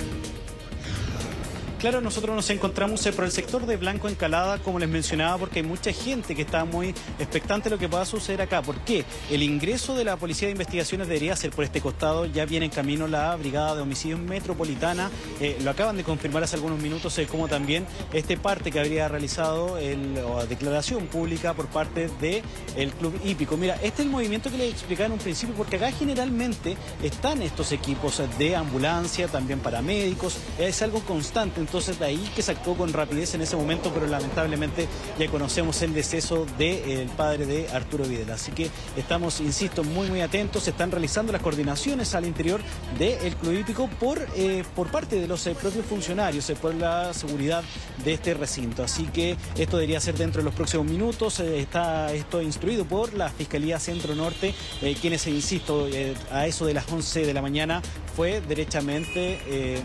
Claro, 1.79 2.01
nosotros 2.01 2.35
nos 2.35 2.49
encontramos 2.49 3.07
por 3.15 3.23
el 3.23 3.31
sector 3.31 3.67
de 3.67 3.77
Blanco 3.77 4.09
Encalada, 4.09 4.57
como 4.57 4.79
les 4.79 4.89
mencionaba, 4.89 5.37
porque 5.37 5.59
hay 5.59 5.65
mucha 5.65 5.93
gente 5.93 6.33
que 6.33 6.41
está 6.41 6.65
muy 6.65 6.89
expectante 7.19 7.69
de 7.69 7.75
lo 7.75 7.79
que 7.79 7.87
pueda 7.87 8.03
suceder 8.03 8.41
acá. 8.41 8.63
¿Por 8.63 8.79
qué? 8.79 9.05
El 9.29 9.43
ingreso 9.43 9.93
de 9.93 10.03
la 10.03 10.17
Policía 10.17 10.47
de 10.47 10.53
Investigaciones 10.53 11.07
debería 11.07 11.35
ser 11.35 11.51
por 11.51 11.63
este 11.63 11.79
costado. 11.79 12.25
Ya 12.25 12.45
viene 12.45 12.65
en 12.65 12.71
camino 12.71 13.07
la 13.07 13.35
Brigada 13.35 13.75
de 13.75 13.83
Homicidios 13.83 14.19
Metropolitana. 14.19 15.11
Eh, 15.39 15.59
lo 15.63 15.69
acaban 15.69 15.95
de 15.97 16.03
confirmar 16.03 16.41
hace 16.41 16.55
algunos 16.55 16.79
minutos, 16.79 17.15
eh, 17.19 17.27
como 17.27 17.47
también 17.47 17.85
este 18.11 18.37
parte 18.37 18.71
que 18.71 18.79
habría 18.79 19.07
realizado 19.07 19.77
el, 19.77 20.17
o 20.17 20.43
declaración 20.47 21.05
pública 21.05 21.53
por 21.53 21.67
parte 21.67 22.09
del 22.19 22.91
Club 22.93 23.21
Hípico. 23.23 23.55
Mira, 23.55 23.75
este 23.75 24.01
es 24.01 24.07
el 24.07 24.09
movimiento 24.09 24.49
que 24.49 24.57
les 24.57 24.71
explicaba 24.71 25.05
en 25.05 25.11
un 25.11 25.19
principio, 25.19 25.53
porque 25.53 25.75
acá 25.75 25.91
generalmente 25.91 26.75
están 27.03 27.43
estos 27.43 27.71
equipos 27.71 28.19
de 28.39 28.55
ambulancia, 28.55 29.27
también 29.27 29.59
paramédicos. 29.59 30.37
Es 30.57 30.81
algo 30.81 31.01
constante 31.01 31.66
entonces 31.67 31.99
de 31.99 32.05
ahí 32.05 32.31
que 32.33 32.41
se 32.41 32.51
actuó 32.51 32.75
con 32.75 32.93
rapidez 32.93 33.35
en 33.35 33.41
ese 33.41 33.57
momento, 33.57 33.91
pero 33.93 34.07
lamentablemente 34.07 34.87
ya 35.19 35.27
conocemos 35.27 35.81
el 35.81 35.93
deceso 35.93 36.45
del 36.57 37.09
padre 37.09 37.45
de 37.45 37.67
Arturo 37.69 38.05
Vidal. 38.05 38.31
Así 38.31 38.53
que 38.53 38.69
estamos, 38.95 39.41
insisto, 39.41 39.83
muy 39.83 40.09
muy 40.09 40.21
atentos, 40.21 40.63
se 40.63 40.69
están 40.69 40.91
realizando 40.91 41.33
las 41.33 41.41
coordinaciones 41.41 42.15
al 42.15 42.25
interior 42.25 42.61
del 42.97 43.35
Club 43.35 43.59
Hípico 43.59 43.89
por, 43.99 44.25
eh, 44.37 44.63
por 44.75 44.89
parte 44.89 45.19
de 45.19 45.27
los 45.27 45.45
eh, 45.45 45.55
propios 45.61 45.85
funcionarios, 45.85 46.49
eh, 46.49 46.55
por 46.55 46.73
la 46.73 47.13
seguridad 47.13 47.63
de 48.05 48.13
este 48.13 48.33
recinto. 48.33 48.81
Así 48.81 49.03
que 49.07 49.35
esto 49.57 49.75
debería 49.75 49.99
ser 49.99 50.17
dentro 50.17 50.39
de 50.41 50.45
los 50.45 50.55
próximos 50.55 50.85
minutos, 50.85 51.41
está 51.41 52.13
esto 52.13 52.41
instruido 52.41 52.85
por 52.85 53.13
la 53.13 53.27
Fiscalía 53.29 53.77
Centro 53.77 54.15
Norte, 54.15 54.55
quienes, 55.01 55.27
insisto, 55.27 55.89
a 56.31 56.47
eso 56.47 56.65
de 56.65 56.73
las 56.73 56.89
11 56.89 57.25
de 57.25 57.33
la 57.33 57.41
mañana 57.41 57.81
fue 58.15 58.39
derechamente... 58.39 59.83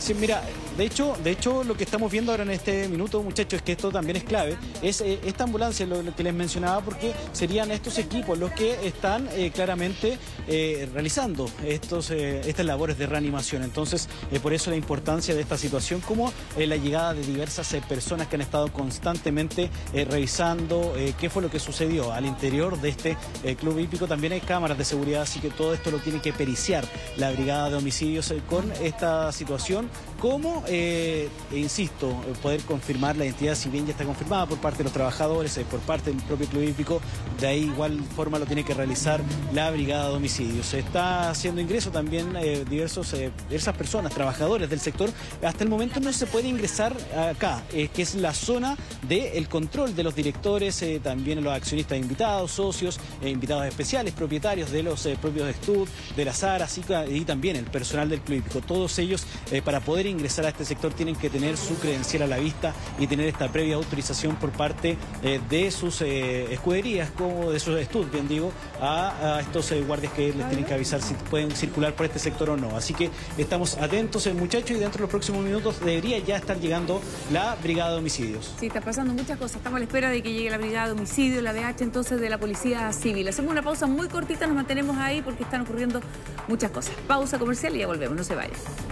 Sí, 0.00 0.14
mira, 0.14 0.42
de 0.80 0.86
hecho, 0.86 1.14
de 1.22 1.32
hecho, 1.32 1.62
lo 1.62 1.76
que 1.76 1.84
estamos 1.84 2.10
viendo 2.10 2.32
ahora 2.32 2.42
en 2.42 2.52
este 2.52 2.88
minuto, 2.88 3.22
muchachos, 3.22 3.58
es 3.58 3.62
que 3.62 3.72
esto 3.72 3.92
también 3.92 4.16
es 4.16 4.24
clave, 4.24 4.56
es 4.80 5.02
eh, 5.02 5.20
esta 5.26 5.44
ambulancia, 5.44 5.84
lo, 5.84 6.16
que 6.16 6.22
les 6.22 6.32
mencionaba, 6.32 6.80
porque 6.80 7.12
serían 7.34 7.70
estos 7.70 7.98
equipos 7.98 8.38
los 8.38 8.50
que 8.52 8.86
están 8.86 9.28
eh, 9.32 9.50
claramente 9.54 10.16
eh, 10.48 10.88
realizando 10.90 11.50
estos, 11.66 12.10
estas 12.10 12.64
labores 12.64 12.96
de 12.96 13.06
reanimación. 13.06 13.62
Entonces, 13.62 14.08
por 14.42 14.54
eso 14.54 14.70
la 14.70 14.76
importancia 14.76 15.34
de 15.34 15.42
esta 15.42 15.58
situación, 15.58 16.00
como 16.00 16.32
la 16.56 16.76
llegada 16.76 17.12
de 17.12 17.26
diversas 17.26 17.76
personas 17.86 18.28
que 18.28 18.36
han 18.36 18.40
estado 18.40 18.72
constantemente 18.72 19.68
revisando 19.92 20.94
qué 21.18 21.28
fue 21.28 21.42
lo 21.42 21.50
que 21.50 21.58
sucedió 21.58 22.12
al 22.12 22.24
interior 22.24 22.80
de 22.80 22.88
este 22.88 23.16
club 23.58 23.78
hípico. 23.80 24.06
También 24.06 24.32
hay 24.32 24.40
cámaras 24.40 24.78
de 24.78 24.84
seguridad, 24.86 25.22
así 25.22 25.40
que 25.40 25.50
todo 25.50 25.74
esto 25.74 25.90
lo 25.90 25.98
tiene 25.98 26.20
que 26.20 26.32
periciar 26.32 26.86
la 27.18 27.30
brigada 27.32 27.68
de 27.68 27.76
homicidios 27.76 28.32
con 28.48 28.72
esta 28.82 29.30
situación, 29.32 29.90
como 30.20 30.64
eh, 30.72 31.28
insisto, 31.50 32.14
poder 32.42 32.60
confirmar 32.62 33.16
la 33.16 33.24
identidad, 33.24 33.56
si 33.56 33.68
bien 33.68 33.86
ya 33.86 33.90
está 33.90 34.04
confirmada 34.04 34.46
por 34.46 34.58
parte 34.58 34.78
de 34.78 34.84
los 34.84 34.92
trabajadores, 34.92 35.56
eh, 35.58 35.66
por 35.68 35.80
parte 35.80 36.10
del 36.10 36.22
propio 36.22 36.46
club 36.46 36.62
hípico, 36.62 37.00
de 37.40 37.48
ahí 37.48 37.64
igual 37.64 38.00
forma 38.14 38.38
lo 38.38 38.46
tiene 38.46 38.64
que 38.64 38.72
realizar 38.72 39.20
la 39.52 39.68
brigada 39.72 40.10
de 40.10 40.14
homicidios. 40.14 40.66
Se 40.66 40.78
está 40.78 41.28
haciendo 41.30 41.60
ingreso 41.60 41.90
también 41.90 42.36
eh, 42.36 42.64
diversos, 42.70 43.16
diversas 43.48 43.76
personas, 43.76 44.14
trabajadores 44.14 44.70
del 44.70 44.78
sector. 44.78 45.10
Hasta 45.42 45.64
el 45.64 45.70
momento 45.70 45.98
no 45.98 46.12
se 46.12 46.26
puede 46.26 46.46
ingresar 46.46 46.96
acá, 47.16 47.64
que 47.70 48.02
es 48.02 48.14
la 48.14 48.32
zona 48.32 48.76
del 49.08 49.48
control 49.48 49.96
de 49.96 50.04
los 50.04 50.14
directores, 50.14 50.84
también 51.02 51.42
los 51.42 51.52
accionistas 51.52 51.98
invitados, 51.98 52.52
socios, 52.52 53.00
invitados 53.24 53.66
especiales, 53.66 54.14
propietarios 54.14 54.70
de 54.70 54.84
los 54.84 55.08
propios 55.20 55.48
estudios, 55.48 55.88
de 56.14 56.24
la 56.24 56.32
SAR, 56.32 56.62
así 56.62 56.82
y 57.08 57.24
también 57.24 57.56
el 57.56 57.64
personal 57.64 58.08
del 58.08 58.20
club 58.20 58.38
hípico. 58.38 58.60
Todos 58.60 58.96
ellos 59.00 59.24
para 59.64 59.80
poder 59.80 60.06
ingresar 60.06 60.46
a 60.46 60.49
este 60.50 60.64
sector 60.64 60.92
tienen 60.92 61.16
que 61.16 61.30
tener 61.30 61.56
su 61.56 61.78
credencial 61.78 62.22
a 62.22 62.26
la 62.26 62.38
vista 62.38 62.74
y 62.98 63.06
tener 63.06 63.26
esta 63.26 63.48
previa 63.48 63.76
autorización 63.76 64.36
por 64.36 64.50
parte 64.50 64.96
eh, 65.22 65.40
de 65.48 65.70
sus 65.70 66.02
eh, 66.02 66.52
escuderías, 66.52 67.10
como 67.10 67.50
de 67.50 67.60
sus 67.60 67.78
estudios, 67.78 68.12
bien 68.12 68.28
digo, 68.28 68.52
a, 68.80 69.38
estos 69.40 69.72
eh, 69.72 69.82
guardias 69.82 70.12
que 70.12 70.32
les 70.32 70.46
tienen 70.48 70.64
que 70.64 70.74
avisar 70.74 71.00
si 71.00 71.14
pueden 71.14 71.50
circular 71.52 71.94
por 71.94 72.06
este 72.06 72.18
sector 72.18 72.50
o 72.50 72.56
no. 72.56 72.76
Así 72.76 72.94
que 72.94 73.10
estamos 73.38 73.76
atentos, 73.78 74.28
muchachos, 74.34 74.72
y 74.72 74.74
dentro 74.74 74.98
de 74.98 75.02
los 75.02 75.10
próximos 75.10 75.42
minutos 75.42 75.80
debería 75.80 76.18
ya 76.18 76.36
estar 76.36 76.58
llegando 76.58 77.00
la 77.32 77.56
brigada 77.56 77.92
de 77.92 77.98
homicidios. 77.98 78.54
Sí, 78.58 78.66
está 78.66 78.80
pasando 78.80 79.14
muchas 79.14 79.38
cosas. 79.38 79.56
Estamos 79.56 79.76
a 79.76 79.80
la 79.80 79.84
espera 79.86 80.10
de 80.10 80.22
que 80.22 80.32
llegue 80.32 80.50
la 80.50 80.58
brigada 80.58 80.86
de 80.86 80.92
homicidios, 80.92 81.42
la 81.42 81.52
BH 81.52 81.82
entonces 81.82 82.20
de 82.20 82.28
la 82.28 82.38
Policía 82.38 82.92
Civil. 82.92 83.28
Hacemos 83.28 83.50
una 83.50 83.62
pausa 83.62 83.86
muy 83.86 84.08
cortita, 84.08 84.46
nos 84.46 84.56
mantenemos 84.56 84.96
ahí 84.98 85.22
porque 85.22 85.42
están 85.42 85.62
ocurriendo 85.62 86.00
muchas 86.48 86.70
cosas. 86.70 86.94
Pausa 87.06 87.38
comercial 87.38 87.74
y 87.76 87.80
ya 87.80 87.86
volvemos, 87.86 88.16
no 88.16 88.24
se 88.24 88.34
vayan. 88.34 88.89